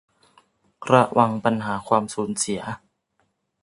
[0.91, 2.61] ระวังปัญหาความสูญเสีย